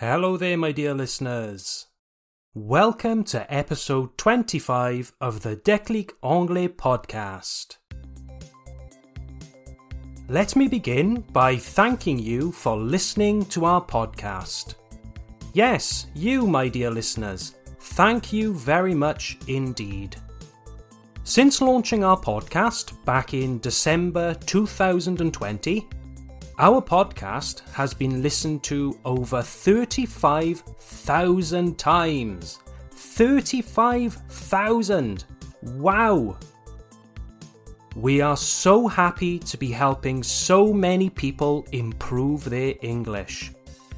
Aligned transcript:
Hello 0.00 0.36
there, 0.36 0.58
my 0.58 0.72
dear 0.72 0.92
listeners. 0.92 1.86
Welcome 2.52 3.24
to 3.32 3.50
episode 3.50 4.18
25 4.18 5.14
of 5.22 5.40
the 5.40 5.56
Déclic 5.56 6.10
Anglais 6.22 6.68
podcast. 6.68 7.78
Let 10.28 10.54
me 10.54 10.68
begin 10.68 11.24
by 11.32 11.56
thanking 11.56 12.18
you 12.18 12.52
for 12.52 12.76
listening 12.76 13.46
to 13.46 13.64
our 13.64 13.82
podcast. 13.82 14.74
Yes, 15.54 16.08
you, 16.14 16.46
my 16.46 16.68
dear 16.68 16.90
listeners, 16.90 17.54
thank 17.80 18.34
you 18.34 18.52
very 18.52 18.94
much 18.94 19.38
indeed. 19.48 20.14
Since 21.24 21.62
launching 21.62 22.04
our 22.04 22.20
podcast 22.20 23.02
back 23.06 23.32
in 23.32 23.60
December 23.60 24.34
2020, 24.44 25.88
our 26.58 26.80
podcast 26.80 27.60
has 27.72 27.92
been 27.92 28.22
listened 28.22 28.62
to 28.62 28.98
over 29.04 29.42
35,000 29.42 31.78
times. 31.78 32.60
35,000! 32.92 35.24
Wow! 35.62 36.38
We 37.94 38.22
are 38.22 38.38
so 38.38 38.88
happy 38.88 39.38
to 39.40 39.58
be 39.58 39.70
helping 39.70 40.22
so 40.22 40.72
many 40.72 41.10
people 41.10 41.66
improve 41.72 42.44
their 42.44 42.72
English. 42.80 43.52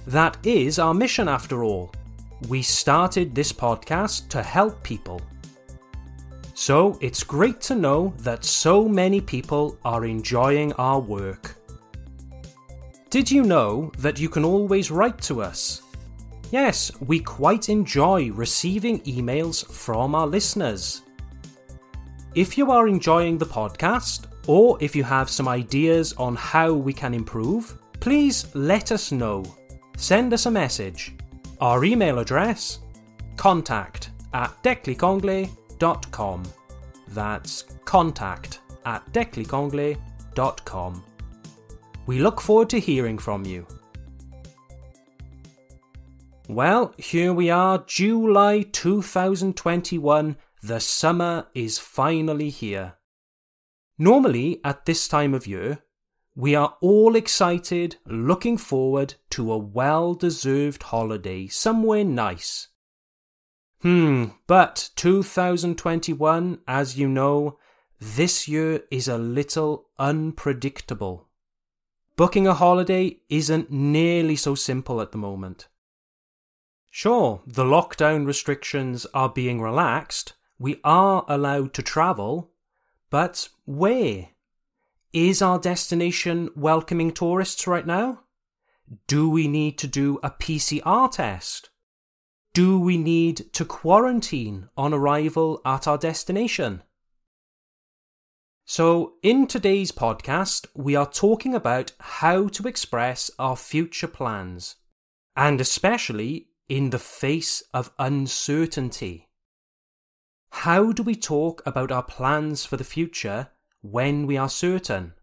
That 0.07 0.37
is 0.45 0.81
our 0.81 0.95
mission 0.95 1.29
after 1.29 1.63
all. 1.63 1.93
We 2.49 2.63
started 2.63 3.35
this 3.35 3.53
podcast 3.53 4.29
to 4.31 4.43
help 4.43 4.83
people. 4.83 5.21
So 6.55 6.99
it's 7.01 7.23
great 7.23 7.61
to 7.63 7.75
know 7.77 8.13
that 8.19 8.45
so 8.45 8.89
many 8.89 9.21
people 9.21 9.79
are 9.85 10.05
enjoying 10.05 10.73
our 10.73 10.99
work. 10.99 11.58
Did 13.11 13.31
you 13.31 13.43
know 13.43 13.91
that 13.99 14.21
you 14.21 14.29
can 14.29 14.45
always 14.45 14.91
write 14.91 15.19
to 15.23 15.41
us? 15.41 15.81
Yes, 16.51 16.93
we 17.01 17.21
quite 17.21 17.71
enjoy 17.71 18.31
receiving 18.33 19.01
emails 19.01 19.67
from 19.67 20.15
our 20.15 20.27
listeners. 20.27 21.01
If 22.35 22.59
you 22.59 22.71
are 22.71 22.87
enjoying 22.87 23.39
the 23.39 23.47
podcast, 23.47 24.27
or 24.47 24.77
if 24.81 24.95
you 24.95 25.05
have 25.05 25.31
some 25.31 25.49
ideas 25.49 26.13
on 26.19 26.37
how 26.37 26.75
we 26.75 26.93
can 26.93 27.15
improve, 27.15 27.79
please 27.99 28.47
let 28.55 28.93
us 28.93 29.11
know. 29.11 29.43
Send 29.97 30.35
us 30.35 30.45
a 30.45 30.51
message. 30.51 31.15
Our 31.63 31.87
email 31.87 32.19
address 32.19 32.81
contact 33.39 34.11
at 34.35 34.53
declicanglais.com. 34.63 36.43
That's 37.09 37.63
contact 37.87 38.61
at 38.85 39.11
declicanglais.com. 39.13 41.05
We 42.09 42.21
look 42.21 42.41
forward 42.41 42.71
to 42.71 42.81
hearing 42.81 43.19
from 43.19 43.45
you. 43.45 43.67
Well, 46.49 46.95
here 46.97 47.35
we 47.35 47.51
are, 47.51 47.85
July 47.87 48.63
2021. 48.63 50.39
The 50.63 50.81
summer 50.81 51.49
is 51.55 51.79
finally 51.79 52.49
here. 52.49 52.95
Normally, 53.99 54.59
at 54.65 54.87
this 54.87 55.07
time 55.07 55.35
of 55.35 55.47
year, 55.47 55.81
we 56.35 56.55
are 56.55 56.79
all 56.81 57.15
excited, 57.15 57.97
looking 58.07 58.57
forward 58.57 59.17
to 59.29 59.53
a 59.53 59.59
well 59.59 60.15
deserved 60.15 60.85
holiday 60.85 61.47
somewhere 61.47 62.05
nice. 62.05 62.69
Hmm, 63.83 64.29
but 64.47 64.89
2021, 64.97 66.61
as 66.67 66.99
you 66.99 67.07
know, 67.07 67.59
this 68.01 68.49
year 68.49 68.85
is 68.91 69.09
a 69.09 69.19
little 69.19 69.91
unpredictable. 69.99 71.28
Booking 72.19 72.49
a 72.49 72.55
holiday 72.55 73.21
isn't 73.29 73.71
nearly 73.71 74.35
so 74.35 74.57
simple 74.57 75.01
at 75.01 75.13
the 75.13 75.19
moment. 75.19 75.69
Sure, 76.91 77.43
the 77.47 77.63
lockdown 77.63 78.27
restrictions 78.27 79.07
are 79.15 79.29
being 79.29 79.61
relaxed, 79.61 80.33
we 80.59 80.81
are 80.83 81.25
allowed 81.29 81.73
to 81.75 81.83
travel, 81.83 82.51
but 83.09 83.49
where? 83.67 84.31
Is 85.13 85.41
our 85.41 85.61
destination 85.61 86.51
welcoming 86.57 87.13
tourists 87.13 87.69
right 87.69 87.87
now? 87.87 88.25
Do 89.07 89.31
we 89.31 89.47
need 89.47 89.79
to 89.79 89.87
do 89.87 90.19
a 90.21 90.31
PCR 90.31 91.09
test? 91.13 91.71
Do 92.53 92.81
we 92.81 92.99
need 92.99 93.53
to 93.53 93.65
quarantine 93.65 94.71
on 94.77 94.93
arrival 94.93 95.61
at 95.65 95.87
our 95.87 95.97
destination? 95.97 96.83
So, 98.71 99.15
in 99.23 99.47
today's 99.47 99.93
podcast, 99.93 100.67
we 100.75 100.95
are 100.95 101.11
talking 101.11 101.55
about 101.55 101.93
how 101.99 102.49
to 102.49 102.69
express 102.69 103.31
our 103.39 103.57
future 103.57 104.07
plans, 104.07 104.77
and 105.35 105.59
especially 105.59 106.49
in 106.69 106.91
the 106.91 106.99
face 106.99 107.63
of 107.73 107.91
uncertainty. 107.99 109.31
How 110.51 110.93
do 110.93 111.03
we 111.03 111.17
talk 111.17 111.63
about 111.65 111.91
our 111.91 112.03
plans 112.03 112.67
for 112.67 112.77
the 112.77 112.85
future 112.85 113.49
when 113.81 114.27
we 114.27 114.37
are 114.37 114.51
certain? 114.51 115.15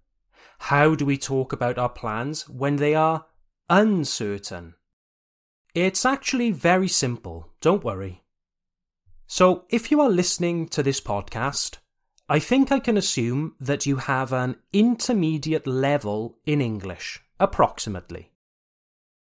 How 0.58 0.96
do 0.96 1.06
we 1.06 1.16
talk 1.16 1.54
about 1.54 1.78
our 1.78 1.90
plans 1.90 2.50
when 2.50 2.78
they 2.78 2.96
are 2.96 3.28
uncertain? 3.70 4.74
It's 5.76 6.04
actually 6.04 6.50
very 6.50 6.88
simple, 6.88 7.54
don't 7.62 7.84
worry. 7.84 8.24
So, 9.28 9.66
if 9.70 9.92
you 9.92 10.02
are 10.02 10.10
listening 10.10 10.68
to 10.70 10.82
this 10.82 11.00
podcast, 11.00 11.78
I 12.28 12.40
think 12.40 12.72
I 12.72 12.80
can 12.80 12.98
assume 12.98 13.56
that 13.60 13.86
you 13.86 13.98
have 13.98 14.34
an 14.34 14.56
intermediate 14.74 15.68
level 15.68 16.40
in 16.46 16.60
English, 16.60 17.22
approximately. 17.40 18.32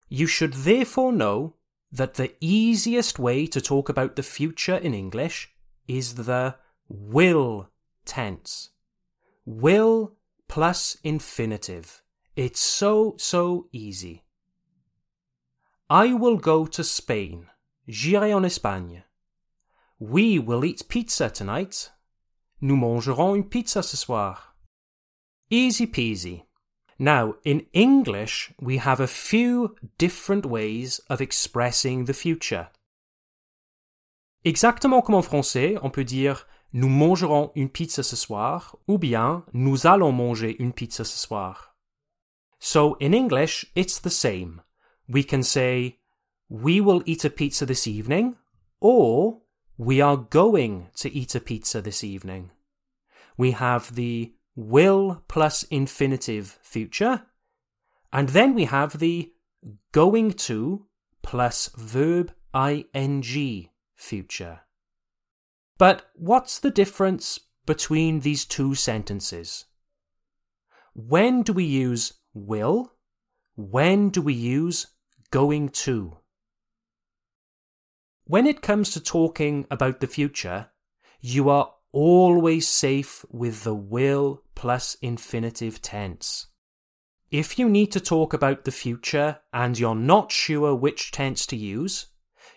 You 0.09 0.27
should 0.27 0.55
therefore 0.55 1.13
know 1.13 1.55
that 1.93 2.15
the 2.15 2.35
easiest 2.41 3.19
way 3.19 3.47
to 3.47 3.61
talk 3.61 3.89
about 3.89 4.17
the 4.17 4.23
future 4.23 4.77
in 4.77 4.95
English 4.95 5.51
is 5.87 6.15
the 6.15 6.57
will 6.89 7.71
tense. 8.05 8.71
Will 9.45 10.17
plus 10.49 10.97
infinitive. 11.05 12.03
It's 12.35 12.61
so, 12.61 13.15
so 13.19 13.69
easy. 13.73 14.25
I 15.89 16.15
will 16.15 16.37
go 16.37 16.67
to 16.67 16.83
Spain. 16.83 17.47
J'irai 17.89 18.35
en 18.37 18.45
Espagne. 18.45 19.05
We 19.99 20.39
will 20.39 20.65
eat 20.65 20.89
pizza 20.89 21.31
tonight. 21.31 21.91
Nous 22.61 22.77
mangerons 22.77 23.35
une 23.35 23.49
pizza 23.49 23.83
ce 23.83 23.97
soir. 23.97 24.57
Easy 25.51 25.87
peasy. 25.87 26.45
Now, 26.99 27.37
in 27.45 27.63
English, 27.73 28.53
we 28.61 28.79
have 28.79 29.01
a 29.01 29.07
few 29.07 29.77
different 29.99 30.45
ways 30.45 31.01
of 31.09 31.21
expressing 31.21 32.07
the 32.07 32.13
future. 32.13 32.71
Exactement 34.45 35.03
comme 35.03 35.15
en 35.15 35.23
français, 35.23 35.77
on 35.83 35.91
peut 35.91 36.05
dire 36.05 36.47
nous 36.73 36.89
mangerons 36.89 37.51
une 37.55 37.71
pizza 37.71 38.03
ce 38.03 38.17
soir 38.17 38.77
ou 38.89 38.99
bien 38.99 39.45
nous 39.53 39.87
allons 39.87 40.13
manger 40.13 40.57
une 40.59 40.73
pizza 40.73 41.05
ce 41.05 41.19
soir. 41.19 41.77
So 42.59 42.97
in 43.01 43.13
English, 43.13 43.67
it's 43.75 44.01
the 44.01 44.11
same. 44.11 44.63
We 45.09 45.25
can 45.25 45.43
say 45.43 45.99
we 46.51 46.81
will 46.81 47.03
eat 47.07 47.25
a 47.25 47.31
pizza 47.31 47.65
this 47.65 47.87
evening 47.87 48.35
or 48.81 49.41
we 49.79 50.01
are 50.01 50.17
going 50.17 50.89
to 50.97 51.11
eat 51.11 51.37
a 51.37 51.41
pizza 51.41 51.81
this 51.81 52.03
evening. 52.03 52.51
We 53.37 53.53
have 53.53 53.95
the 53.95 54.35
will 54.57 55.23
plus 55.29 55.63
infinitive 55.63 56.59
future, 56.63 57.23
and 58.13 58.31
then 58.31 58.55
we 58.55 58.65
have 58.65 58.99
the 58.99 59.33
going 59.93 60.33
to 60.33 60.87
plus 61.23 61.71
verb 61.77 62.33
ing 62.93 63.69
future. 63.95 64.61
But 65.79 66.07
what's 66.17 66.59
the 66.59 66.73
difference 66.73 67.39
between 67.65 68.21
these 68.21 68.45
two 68.45 68.75
sentences? 68.75 69.67
When 70.93 71.43
do 71.43 71.53
we 71.53 71.65
use 71.65 72.15
will? 72.35 72.95
When 73.55 74.09
do 74.09 74.23
we 74.23 74.35
use 74.35 74.89
going 75.31 75.69
to? 75.69 76.17
When 78.29 78.47
it 78.47 78.61
comes 78.61 78.91
to 78.91 79.01
talking 79.01 79.67
about 79.71 80.01
the 80.01 80.07
future, 80.07 80.69
you 81.19 81.49
are 81.49 81.73
always 81.93 82.69
safe 82.69 83.25
with 83.31 83.65
the 83.65 83.75
will 83.75 84.43
plus 84.55 84.99
infinitive 85.01 85.81
tense. 85.81 86.49
If 87.31 87.59
you 87.59 87.71
need 87.71 87.91
to 87.93 88.01
talk 88.01 88.35
about 88.35 88.67
the 88.67 88.71
future 88.71 89.39
and 89.51 89.79
you're 89.79 89.95
not 89.95 90.31
sure 90.31 90.75
which 90.75 91.11
tense 91.11 91.47
to 91.47 91.57
use, 91.57 92.09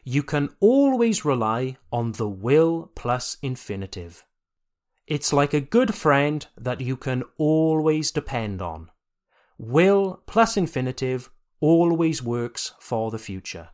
you 0.03 0.23
can 0.23 0.50
always 0.59 1.23
rely 1.23 1.77
on 1.89 2.12
the 2.12 2.27
will 2.27 2.91
plus 2.94 3.38
infinitive. 3.41 4.25
It's 5.07 5.31
like 5.31 5.53
a 5.53 5.62
good 5.62 5.95
friend 5.95 6.45
that 6.57 6.81
you 6.81 6.97
can 6.97 7.24
always 7.38 8.12
depend 8.12 8.62
on. 8.62 8.91
Will 9.57 10.21
plus 10.25 10.57
infinitive 10.57 11.29
always 11.62 12.21
works 12.21 12.74
for 12.81 13.09
the 13.09 13.19
future. 13.19 13.69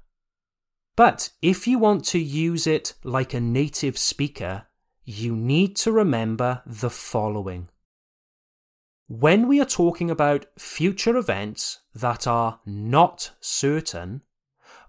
But 0.97 1.29
if 1.43 1.67
you 1.67 1.77
want 1.77 2.03
to 2.05 2.19
use 2.19 2.65
it 2.65 2.95
like 3.03 3.33
a 3.33 3.39
native 3.39 3.99
speaker, 3.99 4.65
you 5.05 5.35
need 5.35 5.75
to 5.77 5.91
remember 5.91 6.63
the 6.65 6.89
following. 6.89 7.69
When 9.07 9.47
we 9.47 9.61
are 9.61 9.65
talking 9.65 10.09
about 10.09 10.47
future 10.57 11.15
events 11.15 11.81
that 11.93 12.25
are 12.25 12.59
not 12.65 13.31
certain, 13.39 14.23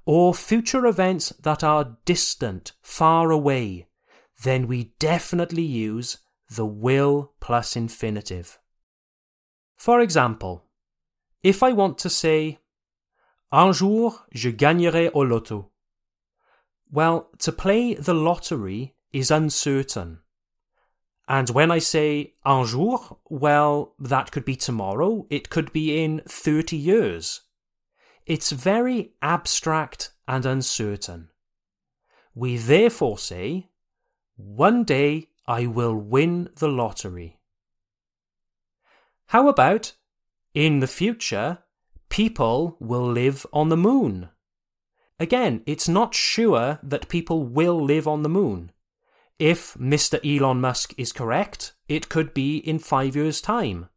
or 0.06 0.32
future 0.32 0.86
events 0.86 1.28
that 1.42 1.62
are 1.62 1.98
distant, 2.06 2.72
far 2.80 3.30
away, 3.30 3.86
then 4.42 4.66
we 4.66 4.94
definitely 4.98 5.62
use 5.62 6.18
the 6.48 6.64
will 6.64 7.34
plus 7.38 7.76
infinitive. 7.76 8.58
For 9.76 10.00
example, 10.00 10.64
if 11.42 11.62
I 11.62 11.72
want 11.72 11.98
to 11.98 12.08
say, 12.08 12.60
Un 13.52 13.72
jour 13.72 14.26
je 14.32 14.50
gagnerai 14.50 15.10
au 15.12 15.22
loto. 15.22 15.70
Well, 16.90 17.30
to 17.40 17.52
play 17.52 17.94
the 17.94 18.14
lottery 18.14 18.94
is 19.12 19.30
uncertain. 19.30 20.20
And 21.28 21.50
when 21.50 21.70
I 21.70 21.78
say 21.78 22.34
un 22.44 22.66
jour, 22.66 23.18
well, 23.28 23.94
that 23.98 24.30
could 24.30 24.46
be 24.46 24.56
tomorrow, 24.56 25.26
it 25.28 25.50
could 25.50 25.72
be 25.72 26.02
in 26.02 26.22
30 26.26 26.76
years. 26.76 27.42
It's 28.24 28.50
very 28.50 29.12
abstract 29.20 30.12
and 30.26 30.46
uncertain. 30.46 31.28
We 32.34 32.56
therefore 32.56 33.18
say, 33.18 33.68
one 34.36 34.84
day 34.84 35.28
I 35.46 35.66
will 35.66 35.94
win 35.94 36.48
the 36.56 36.68
lottery. 36.68 37.38
How 39.26 39.48
about, 39.48 39.92
in 40.54 40.80
the 40.80 40.86
future, 40.86 41.58
people 42.08 42.76
will 42.80 43.10
live 43.10 43.44
on 43.52 43.68
the 43.68 43.76
moon? 43.76 44.30
Again, 45.20 45.62
it's 45.66 45.88
not 45.88 46.14
sure 46.14 46.78
that 46.82 47.08
people 47.08 47.44
will 47.44 47.82
live 47.82 48.06
on 48.06 48.22
the 48.22 48.28
moon. 48.28 48.70
If 49.38 49.74
Mr. 49.74 50.18
Elon 50.24 50.60
Musk 50.60 50.94
is 50.96 51.12
correct, 51.12 51.72
it 51.88 52.08
could 52.08 52.34
be 52.34 52.58
in 52.58 52.78
five 52.78 53.16
years' 53.16 53.40
time. 53.40 53.88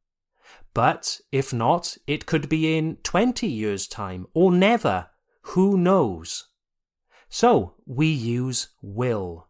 But 0.74 1.20
if 1.32 1.54
not, 1.54 1.98
it 2.08 2.26
could 2.26 2.48
be 2.48 2.78
in 2.78 2.98
20 3.04 3.48
years' 3.48 3.88
time 3.88 4.28
or 4.34 4.52
never. 4.52 5.08
Who 5.54 5.78
knows? 5.78 6.48
So 7.30 7.76
we 7.86 8.08
use 8.08 8.70
will. 8.82 9.48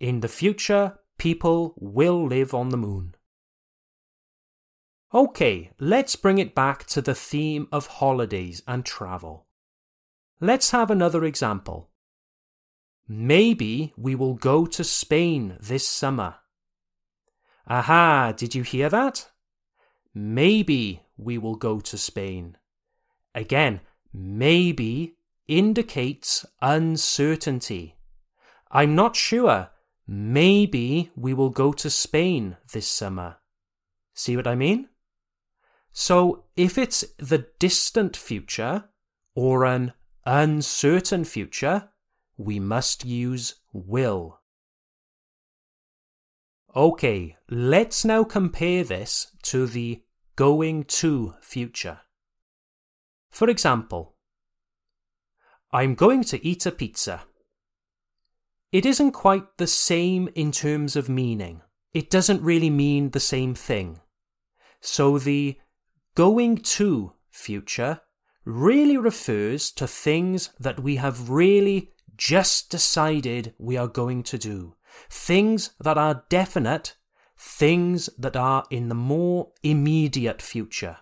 In 0.00 0.20
the 0.20 0.28
future, 0.28 0.98
people 1.18 1.74
will 1.76 2.26
live 2.26 2.54
on 2.54 2.70
the 2.70 2.76
moon. 2.76 3.14
Okay, 5.12 5.72
let's 5.78 6.16
bring 6.16 6.38
it 6.38 6.54
back 6.54 6.86
to 6.86 7.02
the 7.02 7.14
theme 7.14 7.66
of 7.72 7.86
holidays 7.86 8.62
and 8.66 8.84
travel. 8.84 9.46
Let's 10.40 10.70
have 10.70 10.90
another 10.90 11.24
example. 11.24 11.90
Maybe 13.06 13.92
we 13.96 14.14
will 14.14 14.34
go 14.34 14.64
to 14.66 14.82
Spain 14.82 15.58
this 15.60 15.86
summer. 15.86 16.36
Aha, 17.66 18.32
did 18.36 18.54
you 18.54 18.62
hear 18.62 18.88
that? 18.88 19.28
Maybe 20.14 21.02
we 21.18 21.36
will 21.36 21.56
go 21.56 21.80
to 21.80 21.98
Spain. 21.98 22.56
Again, 23.34 23.80
maybe 24.14 25.16
indicates 25.46 26.46
uncertainty. 26.62 27.96
I'm 28.70 28.94
not 28.94 29.16
sure. 29.16 29.70
Maybe 30.06 31.10
we 31.14 31.34
will 31.34 31.50
go 31.50 31.72
to 31.72 31.90
Spain 31.90 32.56
this 32.72 32.88
summer. 32.88 33.36
See 34.14 34.36
what 34.36 34.46
I 34.46 34.54
mean? 34.54 34.88
So 35.92 36.44
if 36.56 36.78
it's 36.78 37.04
the 37.18 37.46
distant 37.58 38.16
future 38.16 38.84
or 39.34 39.64
an 39.64 39.92
uncertain 40.32 41.24
future, 41.24 41.88
we 42.36 42.60
must 42.60 43.04
use 43.04 43.56
will. 43.72 44.38
Okay, 46.76 47.36
let's 47.50 48.04
now 48.04 48.22
compare 48.22 48.84
this 48.84 49.36
to 49.42 49.66
the 49.66 50.04
going 50.36 50.84
to 50.84 51.34
future. 51.40 51.98
For 53.28 53.50
example, 53.50 54.14
I'm 55.72 55.96
going 55.96 56.22
to 56.24 56.46
eat 56.46 56.64
a 56.64 56.70
pizza. 56.70 57.22
It 58.70 58.86
isn't 58.86 59.10
quite 59.10 59.56
the 59.56 59.66
same 59.66 60.28
in 60.36 60.52
terms 60.52 60.94
of 60.94 61.08
meaning. 61.08 61.62
It 61.92 62.08
doesn't 62.08 62.42
really 62.42 62.70
mean 62.70 63.10
the 63.10 63.18
same 63.18 63.56
thing. 63.56 63.98
So 64.80 65.18
the 65.18 65.58
going 66.14 66.58
to 66.58 67.14
future 67.30 68.02
really 68.44 68.96
refers 68.96 69.70
to 69.72 69.86
things 69.86 70.50
that 70.58 70.80
we 70.80 70.96
have 70.96 71.30
really 71.30 71.92
just 72.16 72.70
decided 72.70 73.54
we 73.58 73.76
are 73.76 73.88
going 73.88 74.22
to 74.22 74.38
do. 74.38 74.74
Things 75.08 75.70
that 75.80 75.96
are 75.96 76.24
definite, 76.28 76.96
things 77.38 78.10
that 78.18 78.36
are 78.36 78.64
in 78.70 78.88
the 78.88 78.94
more 78.94 79.52
immediate 79.62 80.42
future. 80.42 80.98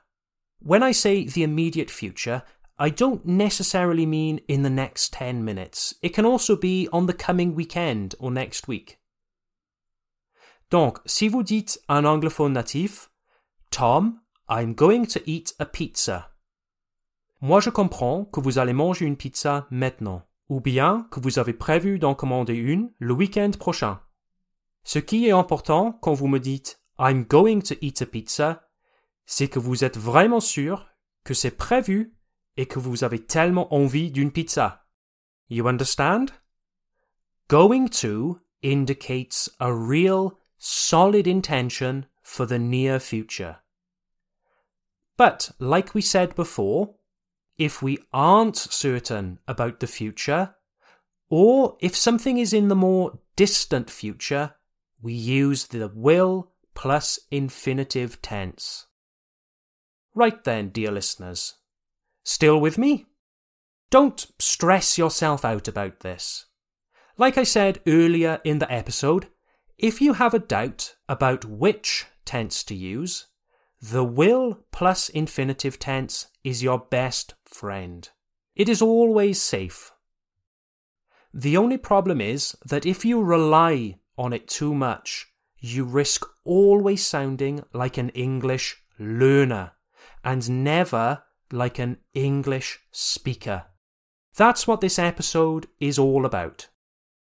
When 0.61 0.83
I 0.83 0.93
say 0.93 1.25
the 1.25 1.43
immediate 1.43 1.91
future, 1.91 2.43
I 2.79 2.91
don't 2.91 3.27
necessarily 3.27 4.07
mean 4.07 4.41
in 4.47 4.63
the 4.63 4.71
next 4.71 5.13
10 5.13 5.45
minutes. 5.45 5.95
It 6.03 6.11
can 6.11 6.25
also 6.25 6.55
be 6.55 6.89
on 6.93 7.07
the 7.07 7.13
coming 7.13 7.55
weekend 7.55 8.15
or 8.21 8.31
next 8.31 8.69
week. 8.69 8.99
Donc, 10.71 11.01
si 11.07 11.29
vous 11.29 11.43
dites 11.43 11.79
un 11.89 12.05
anglophone 12.05 12.53
natif, 12.53 13.09
Tom, 13.71 14.21
I'm 14.49 14.75
going 14.75 15.07
to 15.07 15.29
eat 15.29 15.53
a 15.59 15.67
pizza. 15.67 16.27
Moi 17.41 17.61
je 17.61 17.71
comprends 17.71 18.25
que 18.25 18.41
vous 18.41 18.59
allez 18.59 18.73
manger 18.73 19.07
une 19.07 19.17
pizza 19.17 19.67
maintenant 19.71 20.25
ou 20.49 20.61
bien 20.61 21.07
que 21.11 21.21
vous 21.21 21.39
avez 21.39 21.53
prévu 21.53 21.99
d'en 21.99 22.15
commander 22.15 22.55
une 22.55 22.91
le 22.99 23.13
week-end 23.15 23.51
prochain. 23.59 24.01
Ce 24.83 24.99
qui 24.99 25.27
est 25.27 25.33
important 25.33 25.93
quand 25.93 26.15
vous 26.15 26.29
me 26.29 26.41
dites 26.41 26.83
I'm 26.99 27.25
going 27.25 27.61
to 27.61 27.75
eat 27.81 28.03
a 28.03 28.07
pizza, 28.07 28.69
c'est 29.27 29.49
que 29.49 29.59
vous 29.59 29.85
êtes 29.85 29.99
vraiment 29.99 30.41
sûr 30.41 30.89
que 31.23 31.35
c'est 31.35 31.57
prévu 31.57 32.17
et 32.57 32.67
que 32.67 32.79
vous 32.79 33.05
avez 33.05 33.25
tellement 33.25 33.73
envie 33.73 34.11
d'une 34.11 34.33
pizza. 34.33 34.87
You 35.49 35.69
understand? 35.69 36.33
Going 37.49 37.89
to 38.01 38.39
indicates 38.65 39.51
a 39.61 39.73
real, 39.73 40.33
solid 40.59 41.29
intention 41.29 42.07
for 42.23 42.47
the 42.47 42.59
near 42.59 42.99
future. 42.99 43.63
But, 45.17 45.53
like 45.61 45.95
we 45.95 46.03
said 46.03 46.35
before, 46.35 46.98
if 47.59 47.83
we 47.83 47.99
aren't 48.13 48.57
certain 48.57 49.39
about 49.49 49.81
the 49.81 49.87
future, 49.87 50.55
or 51.29 51.77
if 51.81 51.97
something 51.97 52.39
is 52.39 52.53
in 52.53 52.69
the 52.69 52.77
more 52.77 53.19
distant 53.37 53.91
future, 53.91 54.55
we 55.03 55.13
use 55.13 55.67
the 55.67 55.91
will 55.95 56.53
plus 56.75 57.19
infinitive 57.31 58.23
tense. 58.23 58.87
Right 60.15 60.43
then, 60.45 60.71
dear 60.71 60.91
listeners. 60.91 61.55
Still 62.25 62.61
with 62.61 62.79
me? 62.79 63.07
Don't 63.91 64.27
stress 64.39 64.99
yourself 64.99 65.45
out 65.45 65.67
about 65.69 66.01
this. 66.01 66.47
Like 67.17 67.37
I 67.37 67.45
said 67.45 67.81
earlier 67.87 68.41
in 68.45 68.59
the 68.59 68.71
episode, 68.73 69.29
if 69.77 70.01
you 70.01 70.15
have 70.15 70.35
a 70.35 70.39
doubt 70.39 70.97
about 71.09 71.45
which 71.45 72.07
tense 72.25 72.63
to 72.65 72.75
use, 72.75 73.27
the 73.81 74.05
will 74.05 74.59
plus 74.73 75.09
infinitive 75.09 75.79
tense 75.79 76.27
is 76.43 76.63
your 76.63 76.79
best 76.79 77.35
friend. 77.45 78.09
It 78.57 78.69
is 78.69 78.83
always 78.83 79.41
safe. 79.41 79.93
The 81.33 81.57
only 81.57 81.77
problem 81.77 82.21
is 82.21 82.57
that 82.65 82.87
if 82.87 83.05
you 83.05 83.23
rely 83.23 83.99
on 84.17 84.33
it 84.33 84.49
too 84.49 84.75
much, 84.75 85.29
you 85.61 85.85
risk 85.85 86.25
always 86.45 87.05
sounding 87.05 87.63
like 87.73 87.99
an 87.99 88.09
English 88.11 88.83
learner 88.99 89.73
and 90.25 90.65
never 90.65 91.23
like 91.53 91.79
an 91.79 91.99
English 92.15 92.81
speaker. 92.91 93.67
That's 94.37 94.67
what 94.67 94.81
this 94.81 94.99
episode 94.99 95.67
is 95.81 95.99
all 95.99 96.25
about. 96.27 96.69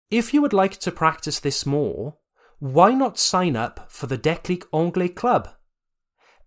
If 0.10 0.33
you 0.33 0.41
would 0.41 0.53
like 0.53 0.77
to 0.79 0.91
practice 0.91 1.39
this 1.39 1.65
more, 1.65 2.17
why 2.60 2.93
not 2.93 3.17
sign 3.17 3.55
up 3.55 3.91
for 3.91 4.07
the 4.07 4.17
Déclic 4.17 4.63
Anglais 4.74 5.10
Club? 5.10 5.50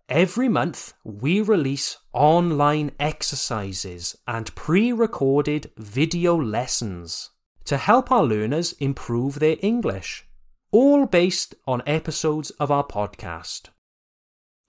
Every 0.09 0.49
month, 0.49 0.93
we 1.03 1.41
release 1.41 1.97
online 2.13 2.91
exercises 2.99 4.15
and 4.27 4.53
pre 4.53 4.91
recorded 4.91 5.71
video 5.77 6.39
lessons 6.39 7.31
to 7.63 7.77
help 7.77 8.11
our 8.11 8.23
learners 8.23 8.73
improve 8.73 9.39
their 9.39 9.57
English, 9.63 10.27
all 10.71 11.07
based 11.07 11.55
on 11.65 11.81
episodes 11.87 12.51
of 12.51 12.69
our 12.69 12.85
podcast. 12.85 13.69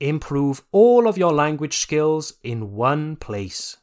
Improve 0.00 0.62
all 0.73 1.07
of 1.07 1.19
your 1.19 1.35
language 1.35 1.76
skills 1.76 2.38
in 2.43 2.73
one 2.73 3.14
place. 3.16 3.76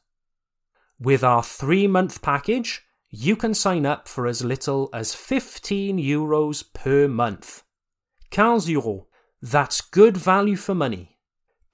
With 1.00 1.24
our 1.24 1.44
three 1.44 1.86
month 1.86 2.24
package, 2.24 2.82
you 3.12 3.36
can 3.36 3.54
sign 3.54 3.86
up 3.86 4.08
for 4.08 4.26
as 4.26 4.44
little 4.44 4.90
as 4.92 5.14
15 5.14 6.00
euros 6.00 6.64
per 6.74 7.08
month. 7.08 7.62
15 8.32 8.76
euros. 8.76 9.06
That's 9.40 9.82
good 9.82 10.18
value 10.18 10.56
for 10.56 10.74
money. 10.74 11.13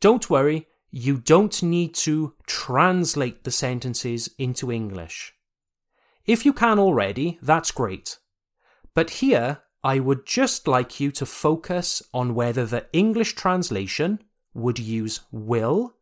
Don't 0.00 0.30
worry, 0.30 0.68
you 0.90 1.16
don't 1.18 1.62
need 1.62 1.94
to 1.94 2.34
translate 2.46 3.44
the 3.44 3.50
sentences 3.50 4.30
into 4.38 4.70
English. 4.70 5.34
If 6.24 6.44
you 6.44 6.52
can 6.52 6.78
already, 6.78 7.38
that's 7.42 7.70
great. 7.70 8.18
But 8.94 9.10
here, 9.10 9.62
I 9.84 10.00
would 10.00 10.26
just 10.26 10.66
like 10.66 10.98
you 10.98 11.10
to 11.12 11.26
focus 11.26 12.02
on 12.12 12.34
whether 12.34 12.66
the 12.66 12.86
English 12.92 13.34
translation 13.34 14.20
would 14.54 14.78
use 14.78 15.20
will 15.30 15.94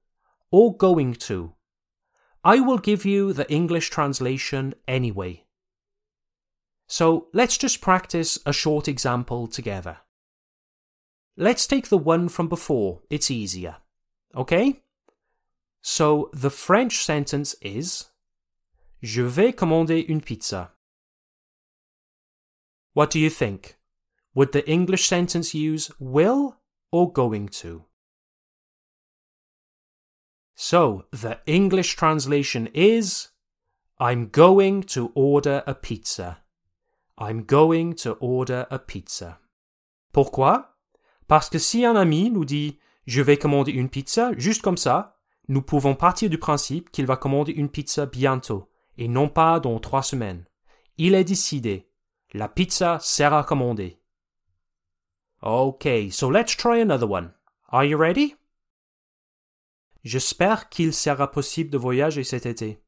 or 0.50 0.76
going 0.76 1.14
to. 1.14 1.54
I 2.44 2.60
will 2.60 2.78
give 2.78 3.04
you 3.04 3.32
the 3.32 3.50
English 3.50 3.90
translation 3.90 4.74
anyway. 4.86 5.44
So 6.86 7.28
let's 7.32 7.58
just 7.58 7.80
practice 7.80 8.38
a 8.46 8.52
short 8.52 8.86
example 8.86 9.46
together. 9.46 9.98
Let's 11.36 11.66
take 11.66 11.88
the 11.88 11.98
one 11.98 12.28
from 12.28 12.48
before, 12.48 13.00
it's 13.10 13.30
easier. 13.30 13.76
Okay? 14.36 14.82
So 15.82 16.30
the 16.32 16.50
French 16.50 17.04
sentence 17.04 17.54
is 17.60 18.06
Je 19.02 19.22
vais 19.22 19.52
commander 19.52 20.04
une 20.08 20.20
pizza. 20.20 20.70
What 22.94 23.10
do 23.10 23.18
you 23.18 23.28
think? 23.28 23.76
Would 24.34 24.52
the 24.52 24.68
English 24.68 25.06
sentence 25.06 25.54
use 25.54 25.90
will 25.98 26.56
or 26.90 27.12
going 27.12 27.48
to? 27.60 27.84
So, 30.54 31.06
the 31.10 31.40
English 31.46 31.96
translation 31.96 32.68
is 32.72 33.28
I'm 33.98 34.28
going 34.28 34.84
to 34.94 35.10
order 35.14 35.62
a 35.66 35.74
pizza. 35.74 36.38
I'm 37.18 37.42
going 37.42 37.94
to 37.96 38.12
order 38.14 38.66
a 38.70 38.78
pizza. 38.78 39.38
Pourquoi? 40.12 40.64
Parce 41.26 41.48
que 41.48 41.58
si 41.58 41.84
un 41.84 41.96
ami 41.96 42.30
nous 42.30 42.44
dit 42.44 42.78
je 43.06 43.22
vais 43.22 43.36
commander 43.36 43.72
une 43.72 43.90
pizza, 43.90 44.32
juste 44.36 44.62
comme 44.62 44.76
ça, 44.76 45.18
nous 45.48 45.62
pouvons 45.62 45.94
partir 45.94 46.30
du 46.30 46.38
principe 46.38 46.90
qu'il 46.90 47.06
va 47.06 47.16
commander 47.16 47.52
une 47.52 47.68
pizza 47.68 48.06
bientôt, 48.06 48.70
et 48.96 49.08
non 49.08 49.28
pas 49.28 49.60
dans 49.60 49.78
trois 49.78 50.02
semaines. 50.02 50.46
Il 50.96 51.14
est 51.14 51.24
décidé. 51.24 51.90
La 52.32 52.48
pizza 52.48 52.98
sera 53.00 53.44
commandée. 53.44 54.00
Okay, 55.42 56.10
so 56.10 56.30
let's 56.30 56.56
try 56.56 56.80
another 56.80 57.10
one. 57.10 57.32
Are 57.68 57.84
you 57.84 57.98
ready? 57.98 58.36
J'espère 60.02 60.68
qu'il 60.68 60.94
sera 60.94 61.30
possible 61.30 61.70
de 61.70 61.78
voyager 61.78 62.24
cet 62.24 62.46
été. 62.46 62.80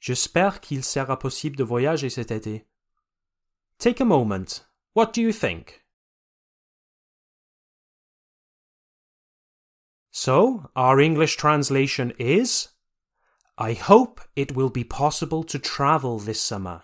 J'espère 0.00 0.60
qu'il 0.60 0.84
sera 0.84 1.18
possible 1.18 1.56
de 1.56 1.64
voyager 1.64 2.10
cet 2.10 2.30
été. 2.30 2.66
Take 3.78 4.02
a 4.02 4.04
moment. 4.04 4.66
What 4.94 5.12
do 5.14 5.20
you 5.20 5.32
think? 5.32 5.81
So, 10.14 10.70
our 10.76 11.00
English 11.00 11.36
translation 11.36 12.12
is 12.18 12.68
I 13.56 13.72
hope 13.72 14.20
it 14.36 14.54
will 14.54 14.68
be 14.68 14.84
possible 14.84 15.42
to 15.44 15.58
travel 15.58 16.18
this 16.18 16.38
summer. 16.38 16.82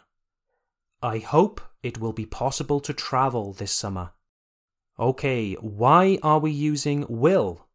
I 1.02 1.18
hope 1.18 1.60
it 1.82 1.98
will 1.98 2.14
be 2.14 2.24
possible 2.24 2.80
to 2.80 2.94
travel 2.94 3.52
this 3.52 3.70
summer. 3.70 4.12
Okay, 4.98 5.52
why 5.60 6.18
are 6.22 6.38
we 6.38 6.50
using 6.50 7.04
will? 7.06 7.66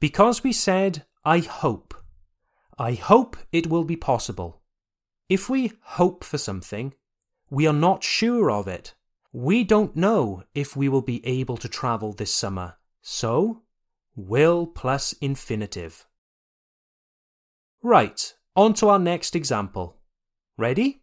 Because 0.00 0.42
we 0.42 0.52
said, 0.52 1.04
I 1.24 1.38
hope. 1.38 1.94
I 2.76 2.94
hope 2.94 3.36
it 3.52 3.68
will 3.68 3.84
be 3.84 3.96
possible. 3.96 4.60
If 5.28 5.48
we 5.48 5.72
hope 5.82 6.24
for 6.24 6.38
something, 6.38 6.94
we 7.48 7.64
are 7.68 7.72
not 7.72 8.02
sure 8.02 8.50
of 8.50 8.66
it. 8.66 8.94
We 9.32 9.62
don't 9.62 9.94
know 9.94 10.42
if 10.52 10.74
we 10.74 10.88
will 10.88 11.02
be 11.02 11.24
able 11.24 11.56
to 11.58 11.68
travel 11.68 12.12
this 12.12 12.34
summer. 12.34 12.74
So, 13.02 13.62
will 14.26 14.66
plus 14.66 15.12
infinitive. 15.20 16.06
Right, 17.82 18.34
on 18.54 18.74
to 18.74 18.88
our 18.88 18.98
next 18.98 19.34
example. 19.34 19.96
Ready? 20.58 21.02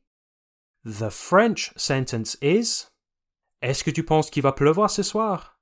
The 0.84 1.10
French 1.10 1.72
sentence 1.78 2.36
is 2.42 2.88
Est-ce 3.62 3.84
que 3.84 3.92
tu 3.92 4.04
penses 4.04 4.30
qu'il 4.30 4.44
va 4.44 4.52
pleuvoir 4.52 4.90
ce 4.90 5.04
soir? 5.04 5.58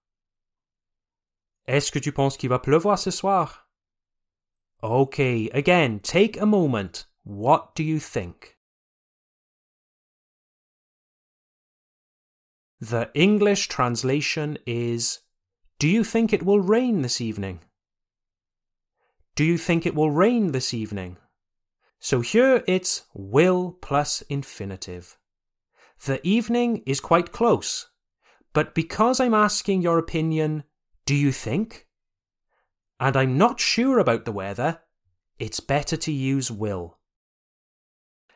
Est-ce 1.68 1.92
que 1.92 2.00
tu 2.00 2.12
penses 2.12 2.38
qu'il 2.38 2.50
va 2.50 2.60
pleuvoir 2.60 3.00
ce 3.00 3.12
soir? 3.12 3.68
Okay, 4.84 5.50
again, 5.52 6.00
take 6.00 6.38
a 6.38 6.46
moment. 6.46 7.08
What 7.24 7.74
do 7.74 7.84
you 7.84 8.00
think? 8.00 8.58
The 12.80 13.10
English 13.16 13.68
translation 13.68 14.60
is 14.68 15.22
Do 15.78 15.90
you 15.90 16.04
think 16.06 16.32
it 16.32 16.44
will 16.44 16.62
rain 16.62 17.02
this 17.02 17.20
evening? 17.20 17.60
Do 19.36 19.44
you 19.44 19.58
think 19.58 19.86
it 19.86 19.94
will 19.94 20.12
rain 20.12 20.54
this 20.54 20.74
evening? 20.74 21.18
So 22.00 22.22
here 22.22 22.64
it's 22.66 23.04
will 23.14 23.78
plus 23.82 24.22
infinitive. 24.30 25.18
The 26.06 26.26
evening 26.26 26.82
is 26.86 27.02
quite 27.02 27.34
close, 27.34 27.90
but 28.54 28.74
because 28.74 29.20
I'm 29.20 29.34
asking 29.34 29.82
your 29.82 29.98
opinion, 29.98 30.64
do 31.06 31.14
you 31.14 31.34
think? 31.34 31.88
And 33.00 33.18
I'm 33.18 33.38
not 33.38 33.60
sure 33.60 34.00
about 34.00 34.24
the 34.24 34.32
weather, 34.32 34.80
it's 35.40 35.60
better 35.60 35.98
to 35.98 36.12
use 36.12 36.50
will. 36.50 37.00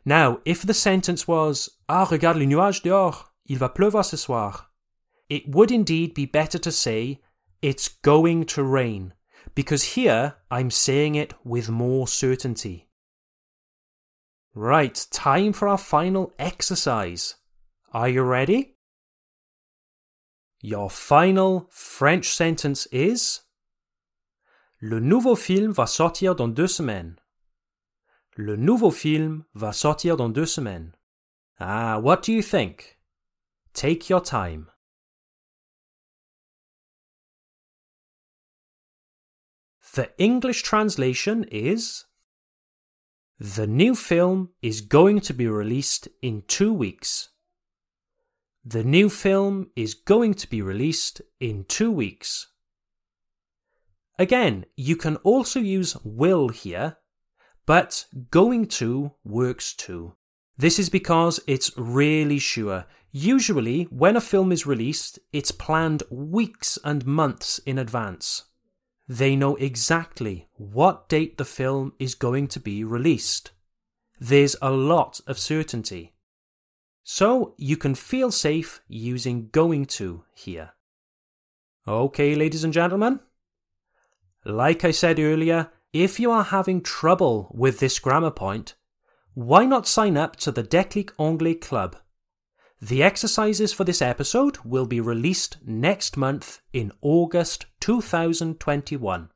Now, 0.04 0.40
if 0.44 0.64
the 0.64 0.74
sentence 0.74 1.26
was 1.28 1.70
Ah, 1.88 2.06
regarde 2.10 2.38
les 2.38 2.46
nuages 2.48 2.82
dehors, 2.82 3.24
il 3.46 3.58
va 3.58 3.70
pleuvoir 3.70 4.04
ce 4.04 4.18
soir, 4.18 4.70
it 5.30 5.48
would 5.48 5.72
indeed 5.72 6.14
be 6.14 6.26
better 6.26 6.58
to 6.58 6.72
say 6.72 7.22
It's 7.62 7.90
going 7.90 8.46
to 8.46 8.64
rain, 8.64 9.14
because 9.54 9.96
here 9.96 10.36
I'm 10.50 10.72
saying 10.72 11.16
it 11.16 11.34
with 11.44 11.70
more 11.70 12.08
certainty. 12.08 12.88
Right, 14.56 15.06
time 15.12 15.54
for 15.54 15.68
our 15.68 15.78
final 15.78 16.34
exercise. 16.40 17.36
Are 17.94 18.10
you 18.10 18.24
ready? 18.24 18.76
Your 20.62 20.90
final 20.90 21.68
French 21.72 22.30
sentence 22.30 22.88
is 22.92 23.42
Le 24.82 25.00
nouveau 25.00 25.36
film 25.36 25.74
va 25.74 25.86
sortir 25.86 26.36
dans 26.36 26.54
deux 26.54 26.68
semaines. 26.68 27.18
Le 28.38 28.56
nouveau 28.56 28.92
film 28.92 29.44
va 29.54 29.74
sortir 29.74 30.16
dans 30.16 30.30
deux 30.30 30.46
semaines. 30.46 30.94
Ah, 31.60 32.00
what 32.00 32.22
do 32.24 32.32
you 32.32 32.42
think? 32.42 32.98
Take 33.74 34.10
your 34.10 34.22
time. 34.22 34.68
The 39.96 40.12
English 40.20 40.62
translation 40.62 41.46
is 41.46 42.06
The 43.40 43.66
new 43.66 43.96
film 43.96 44.50
is 44.62 44.82
going 44.82 45.22
to 45.22 45.34
be 45.34 45.48
released 45.48 46.08
in 46.22 46.44
two 46.48 46.72
weeks. 46.72 47.30
The 48.64 48.84
new 48.84 49.10
film 49.10 49.72
is 49.76 49.94
going 49.94 50.36
to 50.36 50.50
be 50.50 50.62
released 50.62 51.22
in 51.40 51.64
two 51.64 51.92
weeks. 51.92 52.48
Again, 54.20 54.66
you 54.76 54.96
can 54.96 55.16
also 55.18 55.60
use 55.60 55.96
will 56.04 56.50
here, 56.50 56.98
but 57.66 58.06
going 58.30 58.68
to 58.80 59.14
works 59.24 59.74
too. 59.74 60.16
This 60.58 60.78
is 60.78 60.90
because 60.90 61.40
it's 61.48 61.76
really 61.78 62.38
sure. 62.38 62.86
Usually, 63.12 63.84
when 63.86 64.18
a 64.18 64.22
film 64.22 64.52
is 64.52 64.68
released, 64.68 65.18
it's 65.32 65.52
planned 65.52 66.04
weeks 66.12 66.78
and 66.84 67.06
months 67.06 67.60
in 67.60 67.80
advance. 67.80 68.49
They 69.10 69.36
know 69.36 69.56
exactly 69.56 70.48
what 70.56 71.10
date 71.10 71.40
the 71.40 71.46
film 71.46 71.94
is 71.98 72.14
going 72.14 72.48
to 72.50 72.60
be 72.60 72.84
released. 72.84 73.50
There's 74.20 74.56
a 74.62 74.70
lot 74.70 75.20
of 75.26 75.40
certainty. 75.40 76.14
So 77.04 77.56
you 77.58 77.76
can 77.76 77.96
feel 77.96 78.30
safe 78.30 78.82
using 78.88 79.50
going 79.52 79.88
to 79.98 80.26
here. 80.36 80.74
Okay, 81.88 82.36
ladies 82.36 82.64
and 82.64 82.72
gentlemen. 82.72 83.20
Like 84.46 84.86
I 84.86 84.92
said 84.92 85.20
earlier, 85.20 85.72
if 85.92 86.20
you 86.20 86.30
are 86.30 86.44
having 86.44 86.82
trouble 86.82 87.52
with 87.52 87.80
this 87.80 87.98
grammar 87.98 88.30
point, 88.30 88.76
why 89.34 89.66
not 89.66 89.88
sign 89.88 90.18
up 90.18 90.36
to 90.36 90.52
the 90.52 90.64
Déclic 90.64 91.14
Anglais 91.20 91.56
Club? 91.56 91.96
The 92.82 93.04
exercises 93.04 93.74
for 93.74 93.84
this 93.84 94.02
episode 94.02 94.58
will 94.64 94.86
be 94.86 95.02
released 95.02 95.58
next 95.66 96.16
month 96.16 96.62
in 96.72 96.94
August 97.02 97.66
2021. 97.82 99.30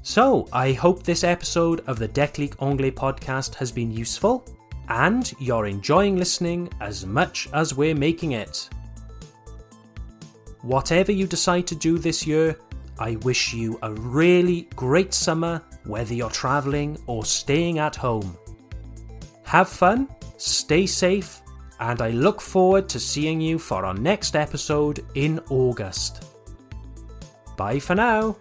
So, 0.00 0.48
I 0.54 0.72
hope 0.72 1.02
this 1.02 1.22
episode 1.22 1.82
of 1.86 1.98
the 1.98 2.08
Déclic 2.08 2.54
Anglais 2.62 2.92
podcast 2.92 3.54
has 3.56 3.70
been 3.70 3.90
useful, 3.90 4.46
and 4.88 5.30
you're 5.38 5.66
enjoying 5.66 6.16
listening 6.16 6.70
as 6.80 7.04
much 7.04 7.50
as 7.52 7.74
we're 7.74 7.94
making 7.94 8.32
it. 8.32 8.70
Whatever 10.62 11.12
you 11.12 11.26
decide 11.26 11.66
to 11.66 11.74
do 11.74 11.98
this 11.98 12.26
year, 12.26 12.56
I 12.98 13.16
wish 13.16 13.52
you 13.52 13.78
a 13.82 13.92
really 13.92 14.62
great 14.76 15.12
summer, 15.12 15.60
whether 15.84 16.14
you're 16.14 16.30
travelling 16.30 16.96
or 17.06 17.26
staying 17.26 17.78
at 17.78 17.96
home. 17.96 18.38
Have 19.50 19.68
fun, 19.68 20.06
stay 20.36 20.86
safe, 20.86 21.42
and 21.80 22.00
I 22.00 22.10
look 22.10 22.40
forward 22.40 22.88
to 22.90 23.00
seeing 23.00 23.40
you 23.40 23.58
for 23.58 23.84
our 23.84 23.94
next 23.94 24.36
episode 24.36 25.04
in 25.16 25.40
August. 25.50 26.24
Bye 27.56 27.80
for 27.80 27.96
now. 27.96 28.36